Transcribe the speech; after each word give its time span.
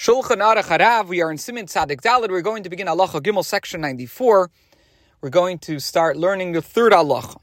Shulchan 0.00 0.38
Aruch 0.38 0.62
Harav. 0.62 1.08
We 1.08 1.20
are 1.20 1.30
in 1.30 1.36
Siman 1.36 1.64
Tzadik 1.64 2.00
Dalet. 2.00 2.30
We're 2.30 2.40
going 2.40 2.62
to 2.62 2.70
begin 2.70 2.86
Halacha 2.86 3.20
Gimel, 3.20 3.44
section 3.44 3.82
94. 3.82 4.50
We're 5.20 5.28
going 5.28 5.58
to 5.58 5.78
start 5.78 6.16
learning 6.16 6.52
the 6.52 6.62
third 6.62 6.94
Halacha. 6.94 7.38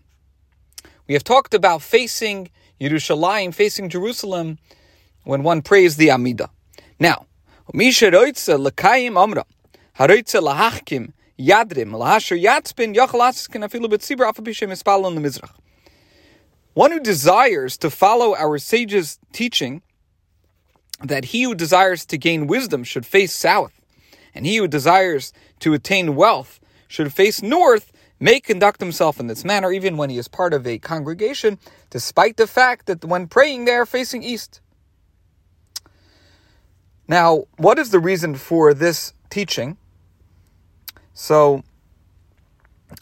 We 1.07 1.13
have 1.13 1.23
talked 1.23 1.53
about 1.53 1.83
facing 1.83 2.49
Yerushalayim, 2.81 3.53
facing 3.53 3.89
Jerusalem, 3.89 4.57
when 5.23 5.43
one 5.43 5.61
prays 5.61 5.97
the 5.97 6.09
Amida. 6.09 6.49
Now, 6.99 7.27
Yadrim, 7.71 8.33
on 15.05 15.21
the. 15.21 15.49
One 16.73 16.91
who 16.91 16.99
desires 16.99 17.77
to 17.77 17.91
follow 17.91 18.35
our 18.35 18.57
sages' 18.57 19.19
teaching 19.31 19.83
that 21.03 21.25
he 21.25 21.43
who 21.43 21.55
desires 21.55 22.05
to 22.05 22.17
gain 22.17 22.47
wisdom 22.47 22.83
should 22.83 23.05
face 23.05 23.33
south, 23.33 23.81
and 24.33 24.45
he 24.45 24.57
who 24.57 24.67
desires 24.67 25.33
to 25.59 25.73
attain 25.73 26.15
wealth 26.15 26.59
should 26.87 27.13
face 27.13 27.41
north, 27.41 27.91
may 28.19 28.39
conduct 28.39 28.79
himself 28.79 29.19
in 29.19 29.27
this 29.27 29.45
manner 29.45 29.71
even 29.71 29.97
when 29.97 30.09
he 30.09 30.17
is 30.17 30.27
part 30.27 30.53
of 30.53 30.65
a 30.65 30.79
congregation, 30.79 31.59
despite 31.89 32.37
the 32.37 32.47
fact 32.47 32.87
that 32.87 33.05
when 33.05 33.27
praying 33.27 33.65
they 33.65 33.73
are 33.73 33.85
facing 33.85 34.23
east. 34.23 34.59
Now, 37.07 37.45
what 37.57 37.79
is 37.79 37.91
the 37.91 37.99
reason 37.99 38.35
for 38.35 38.73
this 38.73 39.13
teaching? 39.29 39.77
So, 41.13 41.63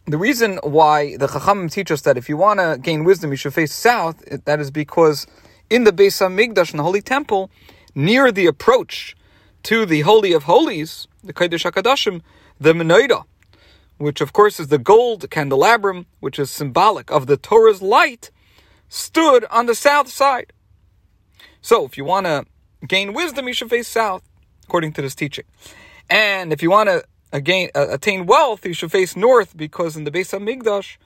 the 0.05 0.17
reason 0.17 0.59
why 0.63 1.17
the 1.17 1.27
Chachamim 1.27 1.71
teach 1.71 1.91
us 1.91 2.01
that 2.01 2.17
if 2.17 2.29
you 2.29 2.37
want 2.37 2.59
to 2.59 2.77
gain 2.81 3.03
wisdom, 3.03 3.31
you 3.31 3.37
should 3.37 3.53
face 3.53 3.73
south, 3.73 4.23
that 4.45 4.59
is 4.59 4.71
because 4.71 5.27
in 5.69 5.83
the 5.83 5.91
Beis 5.91 6.21
Hamikdash, 6.21 6.71
in 6.71 6.77
the 6.77 6.83
Holy 6.83 7.01
Temple, 7.01 7.49
near 7.95 8.31
the 8.31 8.45
approach 8.45 9.15
to 9.63 9.85
the 9.85 10.01
Holy 10.01 10.33
of 10.33 10.43
Holies, 10.43 11.07
the 11.23 11.33
Kodesh 11.33 11.69
HaKadoshim, 11.69 12.21
the 12.59 12.73
Menorah, 12.73 13.23
which 13.97 14.21
of 14.21 14.33
course 14.33 14.59
is 14.59 14.67
the 14.67 14.77
gold 14.77 15.29
candelabrum, 15.31 16.05
which 16.19 16.37
is 16.37 16.51
symbolic 16.51 17.09
of 17.09 17.25
the 17.25 17.37
Torah's 17.37 17.81
light, 17.81 18.29
stood 18.89 19.45
on 19.49 19.65
the 19.65 19.75
south 19.75 20.09
side. 20.09 20.53
So 21.61 21.85
if 21.85 21.97
you 21.97 22.05
want 22.05 22.27
to 22.27 22.45
gain 22.85 23.13
wisdom, 23.13 23.47
you 23.47 23.53
should 23.53 23.69
face 23.69 23.87
south, 23.87 24.21
according 24.65 24.93
to 24.93 25.01
this 25.01 25.15
teaching. 25.15 25.45
And 26.09 26.53
if 26.53 26.61
you 26.61 26.69
want 26.69 26.89
to 26.89 27.03
again, 27.35 27.69
uh, 27.75 27.87
attain 27.89 28.25
wealth, 28.25 28.65
you 28.65 28.73
should 28.73 28.91
face 28.91 29.15
north, 29.15 29.55
because 29.57 29.97
in 29.97 30.05
the 30.05 30.11
Beis 30.11 30.37
HaMikdash, 30.37 30.97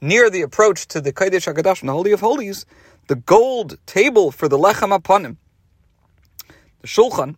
near 0.00 0.28
the 0.28 0.42
approach 0.42 0.86
to 0.88 1.00
the 1.00 1.12
Kodesh 1.12 1.52
HaKadosh, 1.52 1.84
the 1.84 1.92
Holy 1.92 2.12
of 2.12 2.20
Holies, 2.20 2.66
the 3.06 3.14
gold 3.14 3.78
table 3.86 4.30
for 4.30 4.48
the 4.48 4.58
Lechem 4.58 4.96
Apanim, 4.96 5.36
the 6.80 6.86
shulchan, 6.86 7.36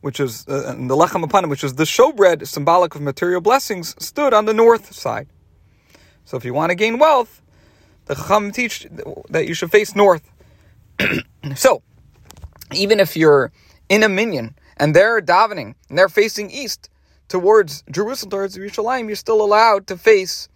which 0.00 0.20
is 0.20 0.46
uh, 0.48 0.74
the 0.76 0.96
lechem 0.96 1.24
apanim, 1.24 1.48
which 1.48 1.64
is 1.64 1.74
the 1.74 1.84
showbread, 1.84 2.46
symbolic 2.46 2.94
of 2.94 3.00
material 3.00 3.40
blessings, 3.40 3.94
stood 4.02 4.32
on 4.32 4.44
the 4.46 4.54
north 4.54 4.92
side. 4.92 5.28
So 6.24 6.36
if 6.36 6.44
you 6.44 6.54
want 6.54 6.70
to 6.70 6.74
gain 6.74 6.98
wealth, 6.98 7.42
the 8.06 8.14
chacham 8.14 8.52
teach 8.52 8.86
that 9.28 9.46
you 9.46 9.54
should 9.54 9.70
face 9.70 9.94
north. 9.94 10.30
so 11.56 11.82
even 12.74 13.00
if 13.00 13.16
you're 13.16 13.52
in 13.88 14.02
a 14.02 14.08
minyan 14.08 14.54
and 14.76 14.94
they're 14.94 15.20
davening 15.20 15.74
and 15.88 15.98
they're 15.98 16.08
facing 16.08 16.50
east 16.50 16.88
towards 17.28 17.84
Jerusalem, 17.90 18.30
towards 18.30 18.56
Yerushalayim, 18.56 19.06
you're 19.06 19.16
still 19.16 19.42
allowed 19.42 19.86
to 19.88 19.96
face 19.96 20.48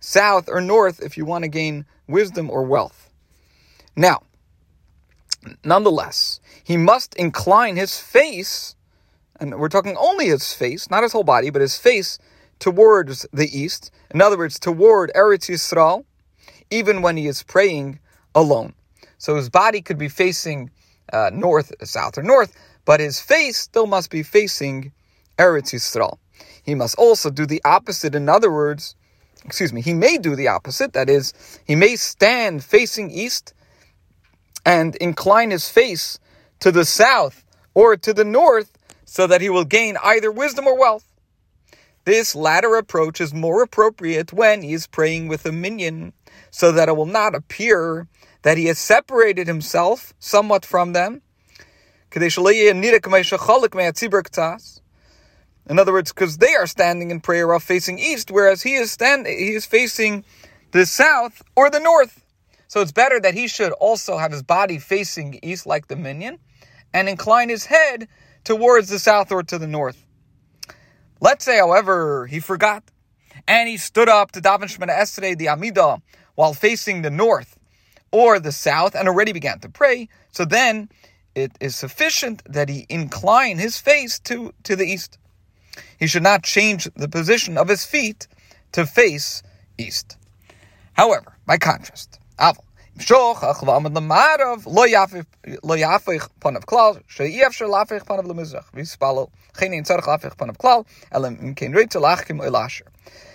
south 0.00 0.48
or 0.48 0.60
north 0.60 1.00
if 1.00 1.16
you 1.16 1.24
want 1.24 1.44
to 1.44 1.48
gain 1.48 1.86
wisdom 2.08 2.50
or 2.50 2.62
wealth. 2.64 3.10
Now, 3.96 4.22
nonetheless, 5.64 6.40
he 6.62 6.76
must 6.76 7.14
incline 7.14 7.76
his 7.76 7.98
face, 7.98 8.76
and 9.38 9.58
we're 9.58 9.68
talking 9.68 9.96
only 9.96 10.26
his 10.26 10.52
face, 10.52 10.90
not 10.90 11.02
his 11.02 11.12
whole 11.12 11.24
body, 11.24 11.50
but 11.50 11.62
his 11.62 11.76
face 11.76 12.18
towards 12.58 13.26
the 13.32 13.48
east. 13.56 13.90
In 14.10 14.20
other 14.20 14.36
words, 14.36 14.58
toward 14.58 15.10
Eretz 15.14 15.48
Yisrael, 15.48 16.04
even 16.70 17.02
when 17.02 17.16
he 17.16 17.26
is 17.26 17.42
praying 17.42 17.98
alone. 18.34 18.74
So 19.18 19.36
his 19.36 19.50
body 19.50 19.80
could 19.80 19.98
be 19.98 20.08
facing 20.08 20.70
uh, 21.12 21.30
north, 21.32 21.72
south, 21.86 22.16
or 22.16 22.22
north, 22.22 22.54
but 22.84 23.00
his 23.00 23.20
face 23.20 23.56
still 23.56 23.86
must 23.86 24.10
be 24.10 24.22
facing 24.22 24.92
Eretz 25.38 25.72
Yisrael. 25.72 26.18
He 26.62 26.74
must 26.74 26.96
also 26.98 27.30
do 27.30 27.46
the 27.46 27.60
opposite. 27.64 28.14
In 28.14 28.28
other 28.28 28.50
words, 28.50 28.94
excuse 29.44 29.72
me, 29.72 29.80
he 29.80 29.94
may 29.94 30.18
do 30.18 30.36
the 30.36 30.48
opposite. 30.48 30.92
That 30.92 31.10
is, 31.10 31.32
he 31.66 31.74
may 31.74 31.96
stand 31.96 32.62
facing 32.62 33.10
east 33.10 33.54
and 34.64 34.96
incline 34.96 35.50
his 35.50 35.68
face 35.68 36.18
to 36.60 36.70
the 36.70 36.84
south 36.84 37.44
or 37.74 37.96
to 37.96 38.12
the 38.12 38.24
north 38.24 38.76
so 39.04 39.26
that 39.26 39.40
he 39.40 39.48
will 39.48 39.64
gain 39.64 39.96
either 40.02 40.30
wisdom 40.30 40.66
or 40.66 40.78
wealth. 40.78 41.04
This 42.04 42.34
latter 42.34 42.76
approach 42.76 43.20
is 43.20 43.34
more 43.34 43.62
appropriate 43.62 44.32
when 44.32 44.62
he 44.62 44.72
is 44.72 44.86
praying 44.86 45.28
with 45.28 45.44
a 45.44 45.52
minyan, 45.52 46.12
so 46.50 46.72
that 46.72 46.88
it 46.88 46.96
will 46.96 47.06
not 47.06 47.34
appear 47.34 48.08
that 48.42 48.56
he 48.56 48.66
has 48.66 48.78
separated 48.78 49.46
himself 49.46 50.14
somewhat 50.18 50.64
from 50.64 50.92
them. 50.92 51.22
In 52.12 52.22
other 55.78 55.92
words, 55.92 56.12
because 56.12 56.38
they 56.38 56.54
are 56.54 56.66
standing 56.66 57.10
in 57.10 57.20
prayer 57.20 57.46
while 57.46 57.60
facing 57.60 57.98
east, 57.98 58.30
whereas 58.30 58.62
he 58.62 58.74
is 58.74 58.90
standing, 58.90 59.38
he 59.38 59.50
is 59.50 59.66
facing 59.66 60.24
the 60.72 60.86
south 60.86 61.42
or 61.54 61.70
the 61.70 61.80
north. 61.80 62.24
So 62.70 62.80
it's 62.80 62.92
better 62.92 63.18
that 63.18 63.34
he 63.34 63.48
should 63.48 63.72
also 63.72 64.16
have 64.16 64.30
his 64.30 64.44
body 64.44 64.78
facing 64.78 65.40
east 65.42 65.66
like 65.66 65.88
the 65.88 65.96
minyan 65.96 66.38
and 66.94 67.08
incline 67.08 67.48
his 67.48 67.66
head 67.66 68.06
towards 68.44 68.88
the 68.88 69.00
south 69.00 69.32
or 69.32 69.42
to 69.42 69.58
the 69.58 69.66
north. 69.66 70.06
Let's 71.20 71.44
say, 71.44 71.56
however, 71.56 72.28
he 72.28 72.38
forgot 72.38 72.84
and 73.48 73.68
he 73.68 73.76
stood 73.76 74.08
up 74.08 74.30
to 74.32 74.40
daven 74.40 74.70
Shemoneh 74.70 74.96
Esrei, 74.96 75.36
the 75.36 75.48
Amida, 75.48 76.00
while 76.36 76.54
facing 76.54 77.02
the 77.02 77.10
north 77.10 77.58
or 78.12 78.38
the 78.38 78.52
south 78.52 78.94
and 78.94 79.08
already 79.08 79.32
began 79.32 79.58
to 79.58 79.68
pray. 79.68 80.08
So 80.30 80.44
then 80.44 80.90
it 81.34 81.50
is 81.58 81.74
sufficient 81.74 82.40
that 82.44 82.68
he 82.68 82.86
incline 82.88 83.58
his 83.58 83.78
face 83.78 84.20
to, 84.20 84.54
to 84.62 84.76
the 84.76 84.84
east. 84.84 85.18
He 85.98 86.06
should 86.06 86.22
not 86.22 86.44
change 86.44 86.88
the 86.94 87.08
position 87.08 87.58
of 87.58 87.66
his 87.66 87.84
feet 87.84 88.28
to 88.70 88.86
face 88.86 89.42
east. 89.76 90.16
However, 90.92 91.36
by 91.46 91.58
contrast, 91.58 92.19
Aval. 92.40 92.64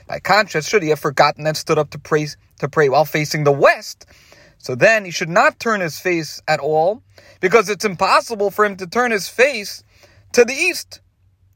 By 0.07 0.19
contrast, 0.19 0.69
should 0.69 0.83
he 0.83 0.89
have 0.89 0.99
forgotten 0.99 1.47
and 1.47 1.57
stood 1.57 1.77
up 1.77 1.89
to 1.91 1.99
pray 1.99 2.27
to 2.59 2.69
pray 2.69 2.89
while 2.89 3.05
facing 3.05 3.43
the 3.43 3.51
west, 3.51 4.05
so 4.57 4.75
then 4.75 5.05
he 5.05 5.11
should 5.11 5.29
not 5.29 5.59
turn 5.59 5.81
his 5.81 5.99
face 5.99 6.41
at 6.47 6.59
all, 6.59 7.01
because 7.39 7.69
it's 7.69 7.85
impossible 7.85 8.51
for 8.51 8.66
him 8.66 8.77
to 8.77 8.87
turn 8.87 9.11
his 9.11 9.27
face 9.27 9.83
to 10.33 10.45
the 10.45 10.53
east, 10.53 11.01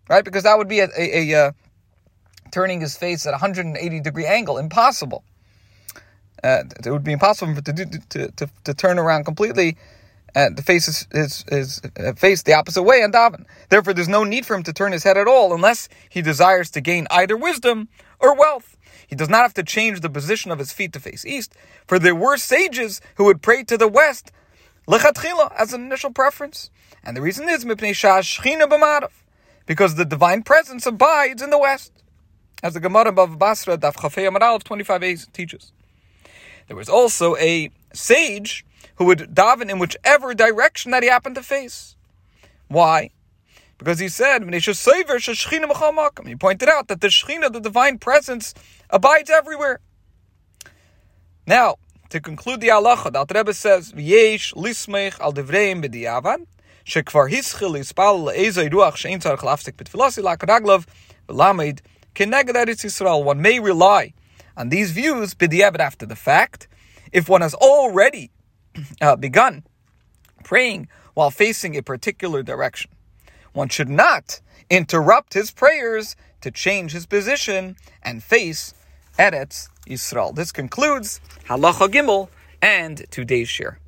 right? 0.10 0.26
Because 0.26 0.44
that 0.44 0.58
would 0.58 0.68
be 0.68 0.80
a, 0.80 0.90
a, 0.98 1.32
a 1.32 1.48
uh, 1.48 1.52
turning 2.52 2.82
his 2.82 2.98
face 2.98 3.26
at 3.26 3.32
a 3.32 3.38
180 3.38 4.00
degree 4.02 4.26
angle, 4.26 4.58
impossible. 4.58 5.24
Uh, 6.44 6.64
it 6.86 6.92
would 6.92 7.04
be 7.04 7.14
impossible 7.14 7.54
for 7.54 7.60
him 7.60 7.64
to, 7.64 7.74
do, 7.74 8.00
to, 8.10 8.32
to, 8.32 8.50
to 8.64 8.74
turn 8.74 9.00
around 9.00 9.26
completely 9.26 9.78
and 10.36 10.58
to 10.58 10.64
face 10.64 10.86
his, 10.86 11.08
his, 11.12 11.46
his 11.50 11.82
uh, 12.00 12.14
face 12.14 12.44
the 12.44 12.54
opposite 12.54 12.84
way 12.84 13.02
and 13.02 13.14
daven. 13.14 13.46
Therefore, 13.70 13.94
there's 13.94 14.08
no 14.08 14.24
need 14.24 14.46
for 14.46 14.56
him 14.56 14.64
to 14.64 14.74
turn 14.74 14.92
his 14.92 15.04
head 15.04 15.18
at 15.18 15.28
all 15.28 15.54
unless 15.54 15.90
he 16.10 16.22
desires 16.22 16.70
to 16.72 16.82
gain 16.82 17.08
either 17.12 17.36
wisdom 17.36 17.90
or 18.20 18.36
wealth. 18.36 18.78
He 19.08 19.16
does 19.16 19.30
not 19.30 19.42
have 19.42 19.54
to 19.56 19.64
change 19.64 20.02
the 20.02 20.10
position 20.10 20.52
of 20.52 20.60
his 20.60 20.72
feet 20.72 20.94
to 20.94 21.00
face 21.00 21.26
east, 21.26 21.56
for 21.88 21.98
there 21.98 22.16
were 22.16 22.38
sages 22.38 23.02
who 23.16 23.24
would 23.26 23.42
pray 23.42 23.64
to 23.64 23.78
the 23.78 23.88
west, 23.88 24.32
lechatchila, 24.88 25.52
as 25.58 25.74
an 25.74 25.82
initial 25.82 26.12
preference. 26.12 26.70
And 27.04 27.18
the 27.18 27.22
reason 27.22 27.50
is 27.50 27.66
because 29.66 29.96
the 29.96 30.06
divine 30.06 30.44
presence 30.44 30.86
abides 30.86 31.42
in 31.42 31.50
the 31.50 31.58
west, 31.58 31.92
as 32.62 32.76
the 32.76 32.80
Gemara 32.80 33.12
Bava 33.12 33.38
Basra, 33.38 33.78
Daf 33.78 33.96
Chafei 33.96 34.30
Amaral 34.30 34.56
of 34.58 34.64
25a 34.64 35.32
teaches. 35.32 35.72
There 36.68 36.78
was 36.78 36.90
also 36.90 37.36
a 37.38 37.70
sage 37.94 38.66
who 38.96 39.06
would 39.06 39.34
daven 39.34 39.70
in 39.70 39.80
whichever 39.80 40.34
direction 40.34 40.92
that 40.92 41.04
he 41.04 41.10
happened 41.10 41.36
to 41.36 41.44
face. 41.44 41.96
Why? 42.68 43.12
Because 43.78 44.00
he 44.00 44.10
said, 44.10 44.44
he 44.44 44.50
pointed 44.50 45.00
out 46.70 46.88
that 46.90 47.02
the 47.02 47.08
Shekhinah, 47.08 47.54
the 47.54 47.62
divine 47.62 47.98
presence, 47.98 48.54
abides 48.90 49.30
everywhere. 49.30 49.80
Now, 51.48 51.78
to 52.10 52.20
conclude 52.20 52.60
the 52.60 52.68
halacha, 52.68 53.12
the 53.12 53.34
Rebbe 53.34 53.54
says, 53.54 53.94
"V'yesh 53.94 54.54
lismech 54.54 55.20
al 55.20 55.32
devreim 55.32 55.84
b'diavad, 55.84 56.46
shekvar 56.86 57.32
hischil 57.32 57.78
yispal 57.78 58.26
le'ezay 58.26 58.70
ruach 58.70 58.98
she'in 58.98 59.20
tzarech 59.20 59.40
lafsik 59.40 59.74
b'tfilasi 59.74 60.22
la'karaglav 60.24 60.86
v'lamed 61.30 61.80
keneged 62.14 62.50
Eretz 62.50 62.84
Yisrael." 62.84 63.24
One 63.24 63.42
may 63.42 63.60
rely 63.60 64.14
on 64.60 64.70
these 64.70 64.92
views 64.92 65.34
b'diavad 65.34 65.80
after 65.80 66.06
the 66.06 66.18
fact, 66.18 66.68
if 67.14 67.30
one 67.30 67.42
has 67.42 67.56
already 67.56 68.30
uh, 69.02 69.16
begun 69.16 69.64
praying 70.44 70.88
while 71.14 71.32
facing 71.32 71.76
a 71.76 71.82
particular 71.82 72.44
direction. 72.44 72.92
one 73.54 73.70
should 73.70 73.90
not 73.90 74.42
interrupt 74.70 75.34
his 75.34 75.52
prayers 75.52 76.16
to 76.42 76.52
change 76.52 76.92
his 76.92 77.06
position 77.06 77.76
and 78.04 78.24
face 78.24 78.74
Eretz 79.18 79.70
Yisrael. 79.88 80.36
This 80.36 80.52
concludes 80.52 81.20
Halacha 81.48 81.88
Gimel 81.90 82.30
and 82.62 83.06
today's 83.12 83.50
share. 83.50 83.80